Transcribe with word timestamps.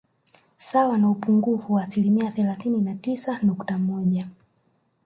Sawa 0.57 0.97
na 0.97 1.09
upungufu 1.09 1.73
wa 1.73 1.83
asilimia 1.83 2.31
thelathini 2.31 2.81
na 2.81 2.95
tisa 2.95 3.39
nukta 3.43 3.77
moja 3.77 4.27